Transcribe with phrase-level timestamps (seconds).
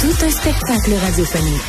[0.00, 1.62] Tout un spectacle radiophonique.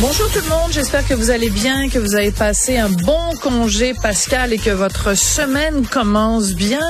[0.00, 3.30] Bonjour tout le monde, j'espère que vous allez bien, que vous avez passé un bon
[3.40, 6.82] congé pascal et que votre semaine commence bien.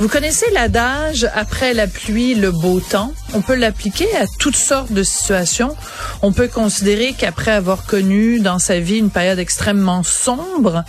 [0.00, 3.12] Vous connaissez l'adage après la pluie, le beau temps.
[3.32, 5.76] On peut l'appliquer à toutes sortes de situations.
[6.22, 10.82] On peut considérer qu'après avoir connu dans sa vie une période extrêmement sombre,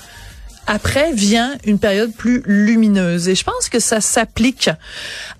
[0.67, 3.27] après vient une période plus lumineuse.
[3.27, 4.69] Et je pense que ça s'applique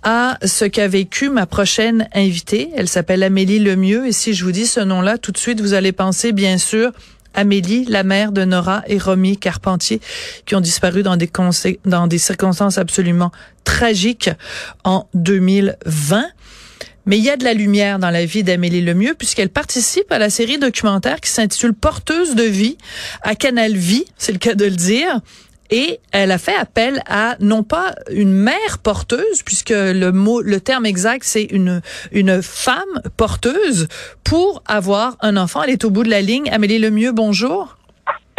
[0.04, 2.70] à ce qu'a vécu ma prochaine invitée.
[2.76, 4.08] Elle s'appelle Amélie Lemieux.
[4.08, 6.92] Et si je vous dis ce nom-là, tout de suite, vous allez penser, bien sûr,
[7.34, 10.00] Amélie, la mère de Nora et Romy Carpentier,
[10.45, 11.30] qui ont disparu dans des,
[11.86, 13.32] dans des circonstances absolument
[13.66, 14.30] tragiques
[14.84, 16.26] en 2020.
[17.06, 20.17] Mais il y a de la lumière dans la vie d'Amélie Lemieux puisqu'elle participe à
[20.17, 22.78] la série documentaire qui s'intitule Porteuse de vie
[23.22, 25.22] à Canal Vie, c'est le cas de le dire.
[25.72, 30.59] Et elle a fait appel à non pas une mère porteuse, puisque le mot, le
[30.59, 33.88] terme exact, c'est une une femme porteuse
[34.23, 35.64] pour avoir un enfant.
[35.64, 36.50] Elle est au bout de la ligne.
[36.52, 37.78] Amélie Lemieux, bonjour.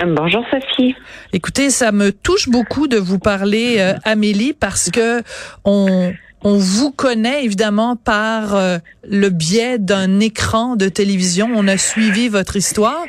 [0.00, 0.94] Euh, bonjour Sophie.
[1.32, 5.22] Écoutez, ça me touche beaucoup de vous parler, euh, Amélie, parce que
[5.64, 6.12] on
[6.46, 8.78] on vous connaît évidemment par euh,
[9.10, 11.50] le biais d'un écran de télévision.
[11.52, 13.02] On a suivi votre histoire.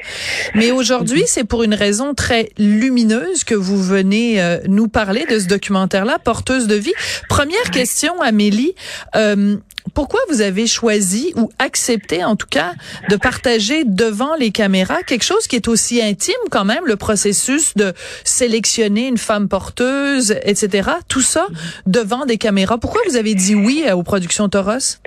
[0.56, 5.38] Mais aujourd'hui, c'est pour une raison très lumineuse que vous venez euh, nous parler de
[5.38, 6.96] ce documentaire-là, Porteuse de vie.
[7.30, 8.74] Première question, Amélie.
[9.16, 9.58] Euh,
[9.94, 12.74] pourquoi vous avez choisi ou accepté en tout cas
[13.10, 17.76] de partager devant les caméras quelque chose qui est aussi intime quand même, le processus
[17.76, 20.90] de sélectionner une femme porteuse, etc.
[21.08, 21.48] Tout ça
[21.86, 22.78] devant des caméras?
[22.78, 24.98] Pourquoi vous avez dit oui aux productions Toros?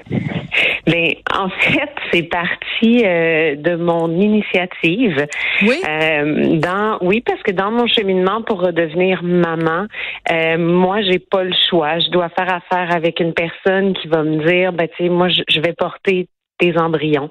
[0.87, 5.27] Ben, en fait, c'est parti euh, de mon initiative.
[5.63, 5.81] Oui.
[5.89, 9.87] Euh, dans, oui, parce que dans mon cheminement pour redevenir maman,
[10.31, 11.99] euh, moi, j'ai pas le choix.
[11.99, 15.29] Je dois faire affaire avec une personne qui va me dire, ben, tu sais, moi,
[15.29, 16.29] je vais porter
[16.61, 17.29] des embryons.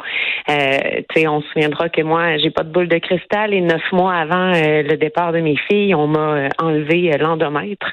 [0.49, 4.15] Euh, on se souviendra que moi, j'ai pas de boule de cristal et neuf mois
[4.15, 7.91] avant euh, le départ de mes filles, on m'a euh, enlevé l'endomètre.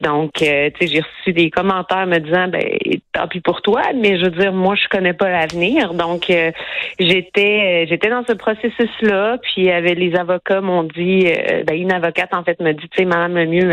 [0.00, 2.62] Donc, tu sais, j'ai reçu des commentaires me disant, ben,
[3.12, 5.92] tant pis pour toi, mais je veux dire, moi, je connais pas l'avenir.
[5.92, 6.32] Donc,
[7.00, 11.26] j'étais, j'étais dans ce processus-là, puis les avocats m'ont dit,
[11.66, 13.70] ben, une avocate en fait me dit, tu sais, Madame le mieux,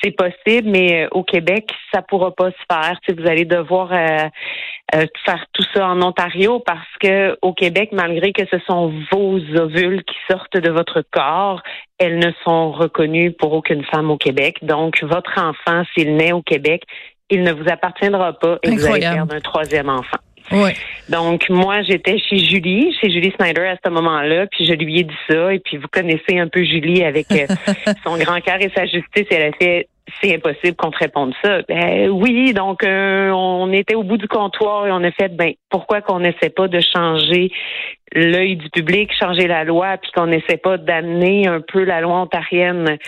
[0.00, 3.00] c'est possible, mais au Québec, ça pourra pas se faire.
[3.00, 8.44] Tu vous allez devoir faire tout ça en Ontario parce que au Québec, malgré que
[8.50, 11.62] ce sont vos ovules qui sortent de votre corps,
[11.98, 14.58] elles ne sont reconnues pour aucune femme au Québec.
[14.62, 16.82] Donc, votre enfant, s'il naît au Québec,
[17.30, 20.18] il ne vous appartiendra pas et vous allez perdre un troisième enfant.
[20.52, 20.70] Oui.
[21.08, 25.04] Donc, moi, j'étais chez Julie, chez Julie Snyder à ce moment-là, puis je lui ai
[25.04, 25.52] dit ça.
[25.52, 27.46] Et puis, vous connaissez un peu Julie avec euh,
[28.04, 29.26] son grand cœur et sa justice.
[29.30, 29.88] Elle a fait
[30.22, 31.62] c'est impossible qu'on te réponde ça.
[31.68, 35.52] Ben, oui, donc euh, on était au bout du comptoir et on a fait ben
[35.68, 37.50] pourquoi qu'on n'essaie pas de changer
[38.12, 42.20] l'œil du public, changer la loi, puis qu'on n'essaie pas d'amener un peu la loi
[42.20, 42.98] ontarienne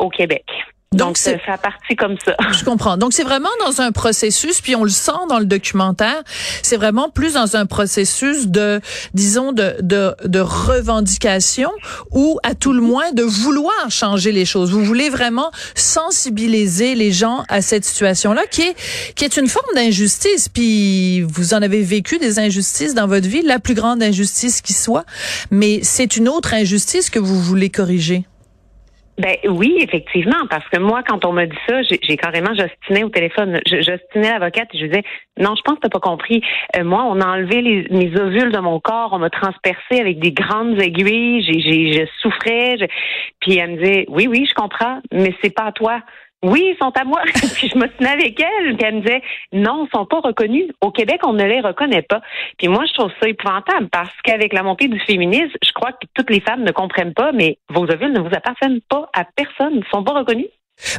[0.00, 0.44] au Québec?
[0.92, 2.36] Donc, c'est ça partie comme ça.
[2.52, 2.96] Je comprends.
[2.96, 6.22] Donc c'est vraiment dans un processus, puis on le sent dans le documentaire,
[6.62, 8.80] c'est vraiment plus dans un processus de,
[9.12, 11.70] disons, de, de, de revendication
[12.12, 14.70] ou à tout le moins de vouloir changer les choses.
[14.70, 18.76] Vous voulez vraiment sensibiliser les gens à cette situation-là, qui est
[19.14, 20.48] qui est une forme d'injustice.
[20.48, 24.72] Puis vous en avez vécu des injustices dans votre vie, la plus grande injustice qui
[24.72, 25.04] soit,
[25.50, 28.24] mais c'est une autre injustice que vous voulez corriger.
[29.18, 33.08] Ben oui, effectivement, parce que moi, quand on m'a dit ça, j'ai carrément j'ostinais au
[33.08, 33.60] téléphone.
[33.66, 35.02] J'ostinais l'avocate et je disais
[35.38, 36.42] non, je pense que t'as pas compris.
[36.76, 40.18] Euh, moi, on a enlevé les, mes ovules de mon corps, on m'a transpercé avec
[40.18, 42.76] des grandes aiguilles, j'ai je souffrais.
[43.40, 46.02] Puis elle me disait oui, oui, je comprends, mais c'est pas à toi.
[46.46, 47.20] Oui, ils sont à moi.
[47.54, 48.76] puis je me tenais avec elle.
[48.76, 49.22] Puis elle me disait,
[49.52, 50.66] non, ils sont pas reconnus.
[50.80, 52.20] Au Québec, on ne les reconnaît pas.
[52.56, 56.06] Puis moi, je trouve ça épouvantable parce qu'avec la montée du féminisme, je crois que
[56.14, 59.74] toutes les femmes ne comprennent pas, mais vos ovules ne vous appartiennent pas à personne.
[59.74, 60.46] Ils sont pas reconnus.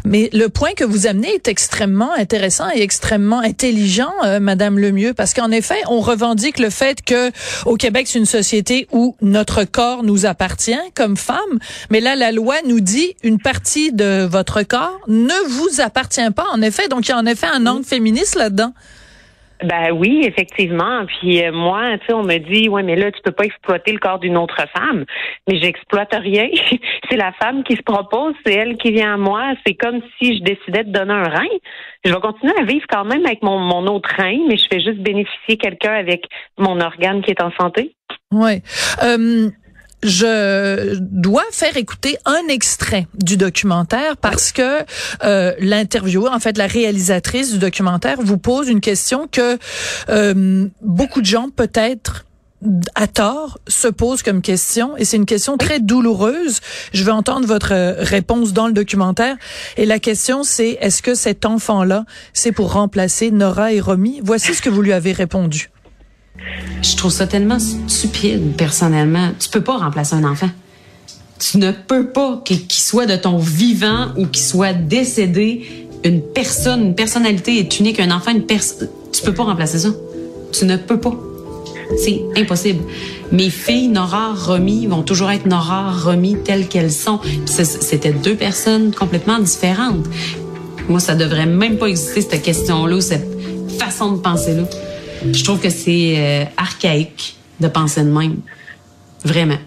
[0.05, 5.13] Mais le point que vous amenez est extrêmement intéressant et extrêmement intelligent, euh, Madame Lemieux,
[5.13, 7.31] parce qu'en effet, on revendique le fait que
[7.65, 11.59] au Québec, c'est une société où notre corps nous appartient comme femmes,
[11.89, 16.45] mais là, la loi nous dit une partie de votre corps ne vous appartient pas,
[16.53, 16.87] en effet.
[16.87, 18.73] Donc, il y a en effet un angle féministe là-dedans.
[19.63, 21.05] Ben oui, effectivement.
[21.05, 23.91] Puis euh, moi, tu sais, on me dit, ouais, mais là, tu peux pas exploiter
[23.91, 25.05] le corps d'une autre femme.
[25.47, 26.47] Mais j'exploite rien.
[27.09, 29.53] c'est la femme qui se propose, c'est elle qui vient à moi.
[29.65, 31.57] C'est comme si je décidais de donner un rein.
[32.05, 34.79] Je vais continuer à vivre quand même avec mon, mon autre rein, mais je fais
[34.79, 36.25] juste bénéficier quelqu'un avec
[36.57, 37.95] mon organe qui est en santé.
[38.31, 38.61] Oui.
[39.03, 39.49] Euh,
[40.03, 44.83] je dois faire écouter un extrait du documentaire parce que
[45.23, 49.57] euh, l'intervieweur, en fait la réalisatrice du documentaire, vous pose une question que
[50.09, 52.25] euh, beaucoup de gens peut-être
[52.95, 56.59] à tort se posent comme question et c'est une question très douloureuse.
[56.91, 59.35] Je veux entendre votre réponse dans le documentaire
[59.77, 64.21] et la question c'est est-ce que cet enfant-là c'est pour remplacer Nora et Romy?
[64.23, 65.69] Voici ce que vous lui avez répondu.
[66.81, 67.57] Je trouve ça tellement
[67.87, 69.29] stupide, personnellement.
[69.39, 70.49] Tu peux pas remplacer un enfant.
[71.39, 75.87] Tu ne peux pas qu'il soit de ton vivant ou qu'il soit décédé.
[76.03, 77.99] Une personne, une personnalité est unique.
[77.99, 78.89] Un enfant, une personne.
[79.11, 79.89] Tu peux pas remplacer ça.
[80.51, 81.15] Tu ne peux pas.
[82.03, 82.83] C'est impossible.
[83.31, 87.19] Mes filles, Nora, Romy, vont toujours être Nora, Romy, telles qu'elles sont.
[87.45, 90.05] C'était deux personnes complètement différentes.
[90.89, 93.27] Moi, ça devrait même pas exister, cette question-là, cette
[93.77, 94.63] façon de penser-là.
[95.31, 98.37] Je trouve que c'est euh, archaïque de penser de même.
[99.23, 99.57] Vraiment.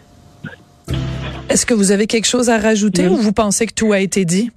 [1.48, 4.24] Est-ce que vous avez quelque chose à rajouter ou vous pensez que tout a été
[4.24, 4.50] dit?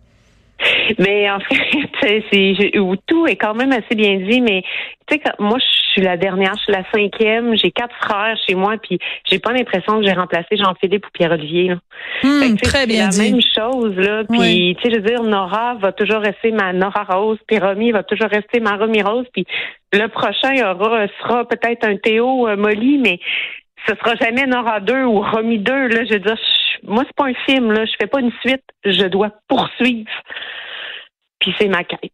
[0.99, 1.39] Mais en
[2.01, 2.71] fait, c'est
[3.07, 4.63] tout est quand même assez bien dit, mais
[5.07, 8.55] tu sais, moi, je suis la dernière, je suis la cinquième, j'ai quatre frères chez
[8.55, 8.97] moi, puis
[9.29, 11.75] j'ai pas l'impression que j'ai remplacé Jean-Philippe ou Pierre-Olivier.
[12.23, 13.17] Hmm, très bien dit.
[13.17, 14.23] la même chose, là.
[14.29, 17.91] Puis, tu sais, je veux dire, Nora va toujours rester ma Nora Rose, puis Romy
[17.91, 19.45] va toujours rester ma Romy Rose, puis
[19.91, 23.19] le prochain aura, sera peut-être un Théo euh, Molly, mais
[23.87, 26.05] ce sera jamais Nora 2 ou Romy 2, là.
[26.05, 26.37] Je veux dire,
[26.85, 27.85] moi, c'est pas un film, là.
[27.85, 28.63] Je fais pas une suite.
[28.85, 30.11] Je dois poursuivre.
[31.39, 32.11] Puis c'est ma quête.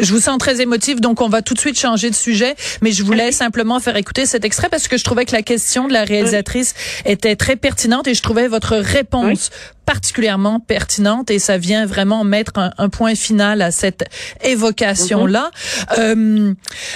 [0.00, 2.90] Je vous sens très émotive, donc on va tout de suite changer de sujet, mais
[2.90, 5.92] je voulais simplement faire écouter cet extrait parce que je trouvais que la question de
[5.92, 6.74] la réalisatrice
[7.06, 9.50] était très pertinente et je trouvais votre réponse
[9.90, 14.04] particulièrement pertinente et ça vient vraiment mettre un, point final à cette
[14.44, 15.50] évocation-là.
[15.98, 16.54] Euh,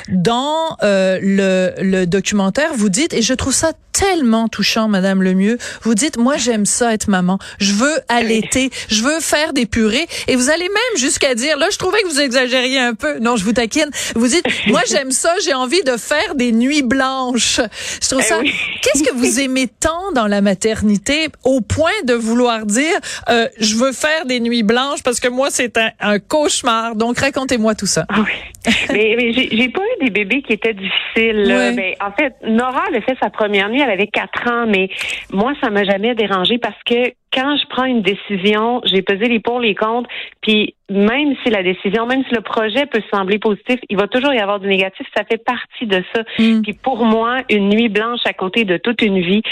[0.09, 5.57] dans euh, le, le documentaire, vous dites, et je trouve ça tellement touchant, Madame Lemieux,
[5.83, 10.07] vous dites, moi j'aime ça être maman, je veux allaiter, je veux faire des purées,
[10.27, 13.37] et vous allez même jusqu'à dire, là je trouvais que vous exagériez un peu, non
[13.37, 17.61] je vous taquine, vous dites, moi j'aime ça, j'ai envie de faire des nuits blanches.
[18.03, 18.41] Je trouve eh ça,
[18.83, 22.84] qu'est-ce que vous aimez tant dans la maternité au point de vouloir dire,
[23.29, 26.97] euh, je veux faire des nuits blanches parce que moi, c'est un, cauchemar.
[26.97, 28.05] Donc, racontez-moi tout ça.
[28.09, 28.73] Ah oui.
[28.91, 31.73] mais, mais j'ai pas eu des bébés qui étaient difficiles.
[31.77, 34.89] Mais, en fait, Nora, elle a fait sa première nuit, elle avait quatre ans, mais
[35.33, 39.41] moi, ça m'a jamais dérangé parce que quand je prends une décision, j'ai pesé les
[39.41, 40.09] pour, les contre,
[40.41, 44.33] puis même si la décision, même si le projet peut sembler positif, il va toujours
[44.33, 46.23] y avoir du négatif, ça fait partie de ça.
[46.39, 46.63] Mm.
[46.63, 49.43] Puis pour moi, une nuit blanche à côté de toute une vie,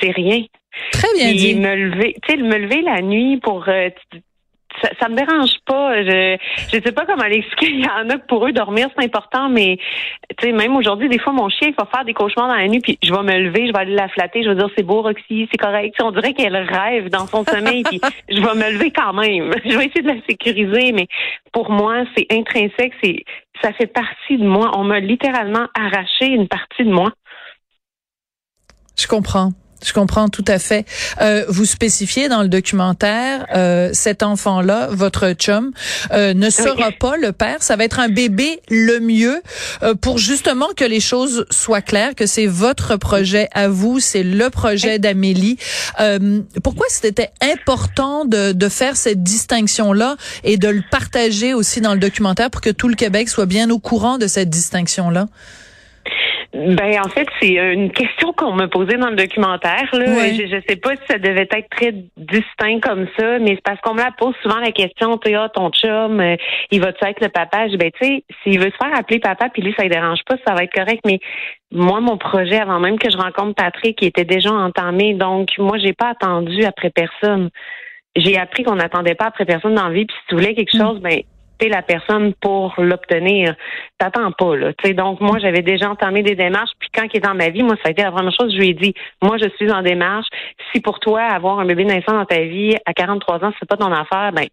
[0.00, 0.42] c'est rien.
[0.92, 1.54] Très bien dit.
[1.54, 3.90] Me lever, tu sais, me lever la nuit pour euh,
[4.82, 6.02] ça, ça me dérange pas.
[6.02, 6.36] Je
[6.72, 7.66] je sais pas comment l'expliquer.
[7.72, 9.78] Il y en a pour eux dormir c'est important, mais
[10.38, 12.68] tu sais même aujourd'hui des fois mon chien il va faire des cauchemars dans la
[12.68, 14.84] nuit puis je vais me lever, je vais aller la flatter, je vais dire c'est
[14.84, 15.94] beau Roxy, c'est correct.
[16.02, 19.52] on dirait qu'elle rêve dans son sommeil puis je vais me lever quand même.
[19.64, 21.06] Je vais essayer de la sécuriser, mais
[21.52, 23.24] pour moi c'est intrinsèque, c'est
[23.62, 24.70] ça fait partie de moi.
[24.76, 27.10] On m'a littéralement arraché une partie de moi.
[28.96, 29.50] Je comprends.
[29.84, 30.84] Je comprends tout à fait.
[31.20, 35.72] Euh, vous spécifiez dans le documentaire, euh, cet enfant-là, votre chum,
[36.10, 37.62] euh, ne sera pas le père.
[37.62, 39.40] Ça va être un bébé le mieux
[39.82, 44.24] euh, pour justement que les choses soient claires, que c'est votre projet à vous, c'est
[44.24, 45.58] le projet d'Amélie.
[46.00, 51.94] Euh, pourquoi c'était important de, de faire cette distinction-là et de le partager aussi dans
[51.94, 55.28] le documentaire pour que tout le Québec soit bien au courant de cette distinction-là?
[56.54, 59.86] Ben en fait, c'est une question qu'on me posait dans le documentaire.
[59.92, 60.06] Là.
[60.32, 63.80] Je, ne sais pas si ça devait être très distinct comme ça, mais c'est parce
[63.82, 66.36] qu'on me la pose souvent la question, tu ah, ton chum, euh,
[66.70, 67.68] il va-tu être le papa?
[67.68, 70.20] Je ben tu sais, s'il veut se faire appeler papa, puis lui, ça ne dérange
[70.26, 71.02] pas, ça va être correct.
[71.04, 71.20] Mais
[71.70, 75.12] moi, mon projet, avant même que je rencontre Patrick, il était déjà entamé.
[75.12, 77.50] Donc, moi, j'ai pas attendu après personne.
[78.16, 80.74] J'ai appris qu'on n'attendait pas après personne dans la vie, puis si tu voulais quelque
[80.74, 80.80] mm.
[80.80, 81.20] chose, ben
[81.66, 83.54] la personne pour l'obtenir.
[83.98, 84.72] T'attends pas, là.
[84.94, 86.70] donc, moi, j'avais déjà entamé des démarches.
[86.78, 88.52] Puis quand il est dans ma vie, moi, ça a été la première chose.
[88.52, 90.28] Je lui ai dit, moi, je suis en démarche.
[90.72, 93.76] Si pour toi, avoir un bébé naissant dans ta vie à 43 ans, c'est pas
[93.76, 94.46] ton affaire, ben,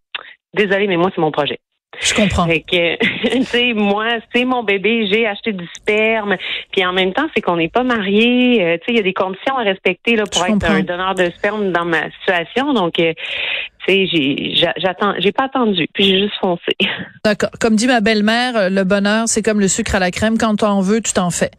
[0.54, 1.60] désolé, mais moi, c'est mon projet.
[2.02, 2.46] Je comprends.
[2.46, 2.98] Fait que,
[3.38, 6.36] tu sais, moi, c'est mon bébé, j'ai acheté du sperme.
[6.72, 8.64] Puis en même temps, c'est qu'on n'est pas mariés.
[8.64, 10.74] Euh, tu sais, il y a des conditions à respecter là pour Je être comprends.
[10.74, 12.74] un donneur de sperme dans ma situation.
[12.74, 13.14] Donc, euh,
[13.88, 15.88] tu sais, j'attends, j'ai pas attendu.
[15.94, 16.76] Puis j'ai juste foncé.
[17.26, 17.52] D'accord.
[17.60, 20.38] Comme dit ma belle-mère, le bonheur, c'est comme le sucre à la crème.
[20.38, 21.52] Quand t'en veux, tu t'en fais.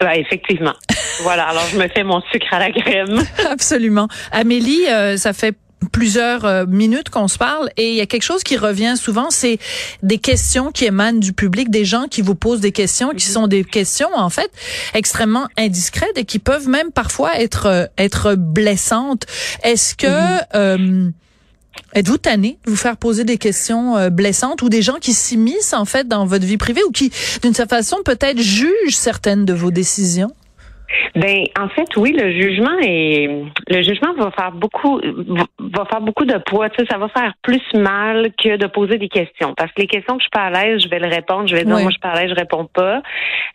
[0.00, 0.74] Ben, effectivement.
[1.22, 1.48] voilà.
[1.48, 3.22] Alors, je me fais mon sucre à la crème.
[3.50, 4.08] Absolument.
[4.32, 5.56] Amélie, euh, ça fait
[5.92, 9.30] plusieurs euh, minutes qu'on se parle et il y a quelque chose qui revient souvent,
[9.30, 9.58] c'est
[10.02, 13.46] des questions qui émanent du public, des gens qui vous posent des questions, qui sont
[13.46, 14.50] des questions en fait
[14.94, 19.26] extrêmement indiscrètes et qui peuvent même parfois être euh, être blessantes.
[19.64, 20.06] Est-ce que
[20.54, 21.10] euh,
[21.94, 25.74] Êtes-vous tanné de vous faire poser des questions euh, blessantes ou des gens qui s'immiscent
[25.74, 27.10] en fait dans votre vie privée ou qui,
[27.42, 30.30] d'une certaine façon, peut-être jugent certaines de vos décisions?
[31.14, 33.28] Ben, en fait, oui, le jugement est,
[33.68, 36.68] le jugement va faire beaucoup, va faire beaucoup de poids.
[36.70, 39.54] Tu sais, ça va faire plus mal que de poser des questions.
[39.56, 41.46] Parce que les questions que je suis pas à l'aise, je vais le répondre.
[41.46, 41.82] Je vais dire, Oui.
[41.82, 43.02] moi, je suis pas à l'aise, je réponds pas.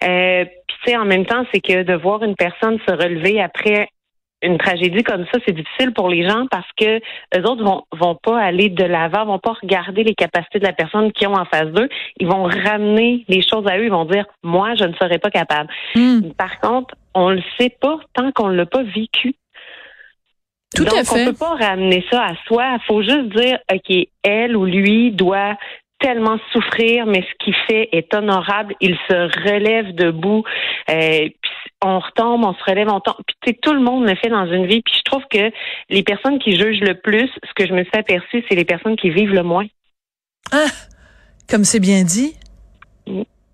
[0.04, 3.42] Euh, Puis, tu sais, en même temps, c'est que de voir une personne se relever
[3.42, 3.90] après
[4.46, 7.00] une tragédie comme ça, c'est difficile pour les gens parce que
[7.34, 10.74] les autres vont vont pas aller de l'avant, vont pas regarder les capacités de la
[10.74, 11.90] personne qui ont en face d'eux.
[12.20, 13.86] Ils vont ramener les choses à eux.
[13.86, 15.70] Ils vont dire, moi, je ne serais pas capable.
[15.96, 19.36] Hmm, Par contre, on le sait pas tant qu'on l'a pas vécu.
[20.76, 21.22] tout Donc, à fait.
[21.22, 22.64] on peut pas ramener ça à soi.
[22.74, 25.56] Il faut juste dire, OK, elle ou lui doit
[26.06, 28.76] tellement souffrir, mais ce qu'il fait est honorable.
[28.80, 30.44] Il se relève debout.
[30.88, 31.52] Euh, puis
[31.84, 33.16] on retombe, on se relève, on tombe.
[33.42, 34.84] Puis tout le monde le fait dans une vie.
[34.84, 35.52] Puis je trouve que
[35.90, 38.96] les personnes qui jugent le plus, ce que je me suis aperçue, c'est les personnes
[38.96, 39.66] qui vivent le moins.
[40.52, 40.68] Ah,
[41.50, 42.36] comme c'est bien dit.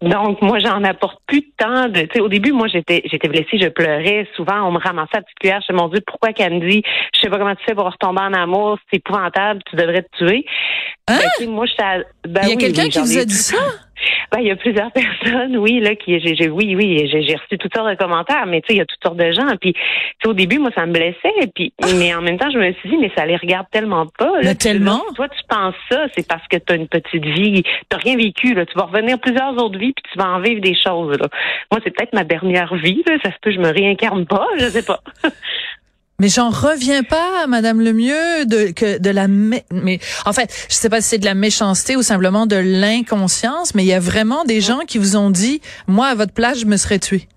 [0.01, 1.43] Donc, moi, j'en apporte plus
[1.89, 2.01] de.
[2.01, 4.27] Tu sais, au début, moi, j'étais, j'étais blessée, je pleurais.
[4.35, 5.61] Souvent, on me ramassait à la petite cuillère.
[5.67, 6.81] Je me mon Dieu, pourquoi qu'elle me dit,
[7.13, 10.17] je sais pas comment tu fais pour retomber en amour, c'est épouvantable, tu devrais te
[10.17, 10.45] tuer.
[11.07, 11.19] Hein?
[11.39, 13.57] Ben, moi, à- Ben Il y a oui, quelqu'un qui vous a dit ça?
[14.31, 17.35] Ben, il y a plusieurs personnes, oui, là, qui, j'ai, j'ai- oui, oui, j'ai, j'ai
[17.35, 19.55] reçu toutes sortes de commentaires, mais tu sais, il y a toutes sortes de gens.
[19.59, 19.73] Puis,
[20.25, 22.97] au début, moi, ça me blessait, puis, mais en même temps, je me suis dit,
[22.97, 24.31] mais ça les regarde tellement pas.
[24.39, 24.91] Mais Là, tellement?
[24.91, 28.15] Là, toi, tu penses ça, c'est parce que tu as une petite vie, t'as rien
[28.17, 28.53] vécu.
[28.53, 31.17] Là, tu vas revenir plusieurs autres vies, puis tu vas en vivre des choses.
[31.19, 31.27] Là.
[31.71, 33.03] Moi, c'est peut-être ma dernière vie.
[33.07, 34.99] Là, ça se peut, je me réincarne pas, je sais pas.
[36.19, 41.01] Mais j'en reviens pas, Madame Lemieux, de de la mais en fait, je sais pas
[41.01, 44.61] si c'est de la méchanceté ou simplement de l'inconscience, mais il y a vraiment des
[44.61, 47.27] gens qui vous ont dit, moi à votre place, je me serais tué.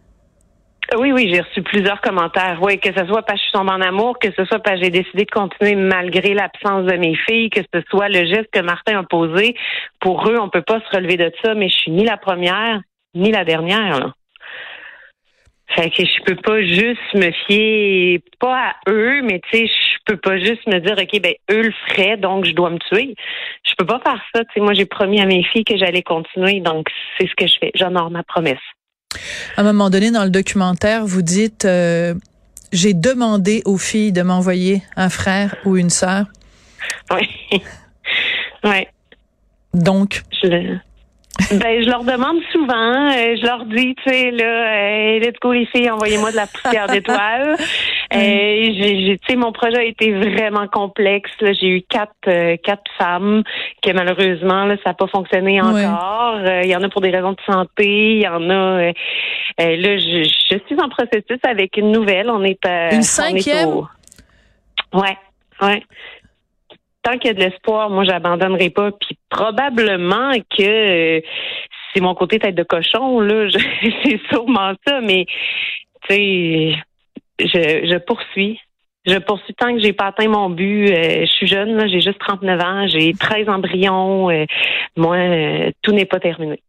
[0.96, 2.58] Oui, oui, j'ai reçu plusieurs commentaires.
[2.62, 4.84] Oui, que ce soit parce que je suis en amour, que ce soit parce que
[4.84, 8.60] j'ai décidé de continuer malgré l'absence de mes filles, que ce soit le geste que
[8.60, 9.56] Martin a posé.
[10.00, 12.80] Pour eux, on peut pas se relever de ça, mais je suis ni la première,
[13.14, 13.98] ni la dernière.
[13.98, 14.12] Là.
[15.68, 19.98] Fait que je peux pas juste me fier pas à eux, mais tu sais, je
[20.04, 23.14] peux pas juste me dire OK, ben eux le feraient, donc je dois me tuer.
[23.66, 24.44] Je peux pas faire ça.
[24.44, 27.46] Tu sais, moi j'ai promis à mes filles que j'allais continuer, donc c'est ce que
[27.46, 27.72] je fais.
[27.74, 28.58] J'honore ma promesse.
[29.56, 32.14] À un moment donné, dans le documentaire, vous dites, euh,
[32.72, 36.26] j'ai demandé aux filles de m'envoyer un frère ou une sœur.
[37.10, 37.28] Oui.
[38.64, 38.88] ouais.
[39.72, 40.78] Donc, Je
[41.60, 45.52] Ben, je leur demande souvent, euh, je leur dis, tu sais, là, euh, let's go
[45.52, 47.56] les filles, envoyez-moi de la poussière d'étoiles.
[47.58, 51.30] Euh, j'ai, tu sais, mon projet a été vraiment complexe.
[51.40, 53.42] J'ai eu quatre, euh, quatre femmes
[53.82, 55.84] que malheureusement, là, ça n'a pas fonctionné Ouais.
[55.86, 56.36] encore.
[56.36, 58.54] Euh, Il y en a pour des raisons de santé, il y en a.
[58.54, 58.92] euh,
[59.58, 62.30] là, je, je suis en processus avec une nouvelle.
[62.30, 62.90] On est pas.
[62.90, 63.68] Une on est cinquième?
[63.68, 63.86] au-
[64.92, 65.16] Ouais,
[65.62, 65.82] ouais
[67.04, 68.90] tant qu'il y a de l'espoir, moi, j'abandonnerai pas.
[68.92, 71.20] Puis probablement que euh,
[71.92, 73.46] c'est mon côté tête de cochon, là.
[74.04, 75.26] C'est sûrement ça, mais
[76.08, 76.74] tu sais,
[77.38, 78.58] je, je poursuis.
[79.06, 80.90] Je poursuis tant que j'ai pas atteint mon but.
[80.90, 84.30] Euh, je suis jeune, j'ai juste 39 ans, j'ai 13 embryons.
[84.30, 84.46] Euh,
[84.96, 85.18] moi,
[85.82, 86.60] tout n'est pas terminé.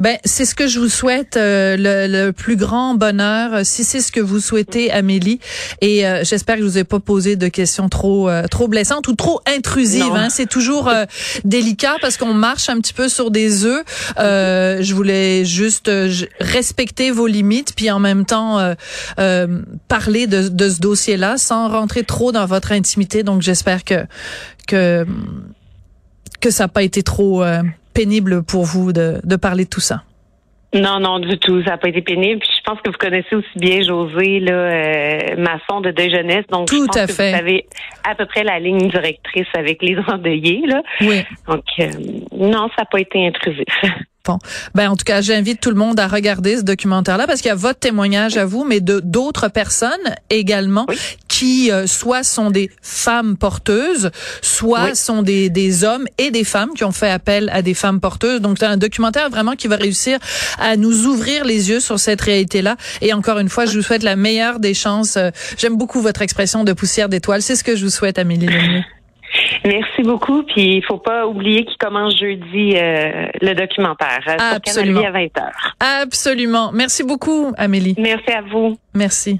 [0.00, 3.82] Ben, c'est ce que je vous souhaite, euh, le, le plus grand bonheur, euh, si
[3.82, 5.40] c'est ce que vous souhaitez, Amélie.
[5.80, 9.08] Et euh, j'espère que je vous ai pas posé de questions trop euh, trop blessantes
[9.08, 10.14] ou trop intrusives.
[10.14, 10.28] Hein.
[10.30, 11.04] C'est toujours euh,
[11.44, 13.84] délicat parce qu'on marche un petit peu sur des œufs.
[14.20, 18.74] Euh, je voulais juste euh, respecter vos limites, puis en même temps euh,
[19.18, 23.24] euh, parler de, de ce dossier-là sans rentrer trop dans votre intimité.
[23.24, 24.06] Donc j'espère que
[24.68, 25.04] que
[26.40, 27.62] que ça n'a pas été trop euh,
[27.98, 30.02] pénible pour vous de, de parler de tout ça?
[30.74, 31.62] Non, non, du tout.
[31.64, 32.40] Ça n'a pas été pénible.
[32.40, 36.44] Puis je pense que vous connaissez aussi bien José, là, euh, maçon de deux jeunesse.
[36.52, 37.30] Donc, Tout je pense à que fait.
[37.32, 37.66] vous savez
[38.08, 40.82] à peu près la ligne directrice avec les endeuillés, là.
[41.00, 41.22] Oui.
[41.48, 41.88] Donc, euh,
[42.36, 43.64] non, ça n'a pas été intrusif.
[44.26, 44.36] Bon,
[44.74, 47.52] ben en tout cas, j'invite tout le monde à regarder ce documentaire-là parce qu'il y
[47.52, 49.88] a votre témoignage à vous, mais de d'autres personnes
[50.28, 50.96] également Oui.
[51.38, 54.10] Qui euh, soit sont des femmes porteuses,
[54.42, 58.00] soit sont des, des hommes et des femmes qui ont fait appel à des femmes
[58.00, 58.40] porteuses.
[58.40, 60.18] Donc c'est un documentaire vraiment qui va réussir
[60.58, 62.74] à nous ouvrir les yeux sur cette réalité-là.
[63.02, 65.16] Et encore une fois, je vous souhaite la meilleure des chances.
[65.16, 67.42] Euh, j'aime beaucoup votre expression de poussière d'étoiles.
[67.42, 68.82] C'est ce que je vous souhaite, Amélie Lemieux.
[69.64, 70.42] Merci beaucoup.
[70.42, 75.02] Puis il faut pas oublier qu'il commence jeudi euh, le documentaire euh, Absolument.
[75.02, 76.02] sur Canal à 20h.
[76.02, 76.70] Absolument.
[76.72, 77.94] Merci beaucoup, Amélie.
[77.98, 78.76] Merci à vous.
[78.94, 79.36] Merci.